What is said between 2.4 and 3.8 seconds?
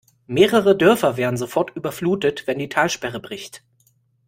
wenn die Talsperre bricht.